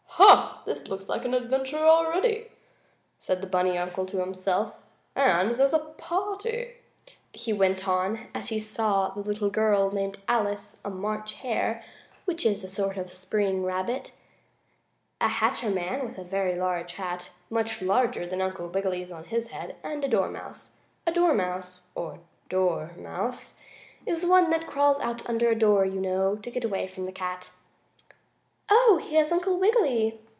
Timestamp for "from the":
26.85-27.11